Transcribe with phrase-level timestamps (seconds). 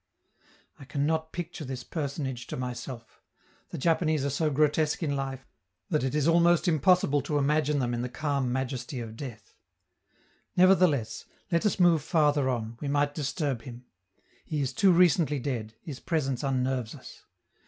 [0.79, 3.21] I can not picture this personage to myself;
[3.69, 5.45] the Japanese are so grotesque in life
[5.91, 9.53] that it is almost impossible to imagine them in the calm majesty of death.
[10.57, 13.85] Nevertheless, let us move farther on, we might disturb him;
[14.43, 17.25] he is too recently dead, his presence unnerves us.